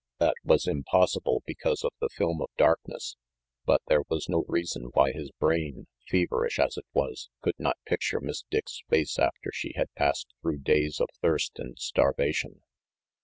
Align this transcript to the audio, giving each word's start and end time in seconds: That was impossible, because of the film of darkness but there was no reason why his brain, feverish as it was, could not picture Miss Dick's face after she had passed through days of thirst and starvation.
That 0.17 0.33
was 0.43 0.65
impossible, 0.67 1.43
because 1.45 1.83
of 1.83 1.93
the 2.01 2.09
film 2.09 2.41
of 2.41 2.49
darkness 2.57 3.17
but 3.65 3.83
there 3.85 4.01
was 4.09 4.27
no 4.27 4.45
reason 4.47 4.85
why 4.95 5.11
his 5.11 5.29
brain, 5.33 5.85
feverish 6.09 6.57
as 6.57 6.75
it 6.75 6.87
was, 6.91 7.29
could 7.43 7.59
not 7.59 7.77
picture 7.85 8.19
Miss 8.19 8.43
Dick's 8.49 8.81
face 8.89 9.19
after 9.19 9.51
she 9.53 9.73
had 9.75 9.93
passed 9.93 10.33
through 10.41 10.61
days 10.61 10.99
of 10.99 11.09
thirst 11.21 11.59
and 11.59 11.77
starvation. 11.77 12.63